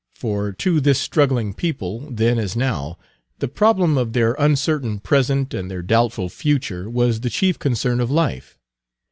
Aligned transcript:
For 0.15 0.51
to 0.53 0.79
this 0.79 0.99
struggling 0.99 1.53
people, 1.53 2.09
then 2.09 2.39
as 2.39 2.55
now, 2.55 2.97
the 3.37 3.47
problem 3.47 3.99
of 3.99 4.13
their 4.13 4.33
uncertain 4.39 4.97
present 4.99 5.53
and 5.53 5.69
their 5.69 5.83
doubtful 5.83 6.27
future 6.27 6.89
was 6.89 7.19
the 7.19 7.29
chief 7.29 7.59
concern 7.59 7.99
of 7.99 8.09
life. 8.09 8.57